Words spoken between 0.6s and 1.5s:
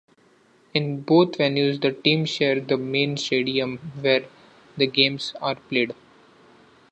In both